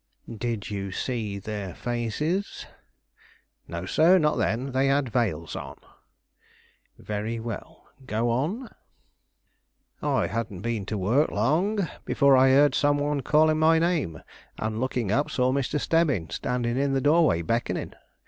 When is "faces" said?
1.75-2.65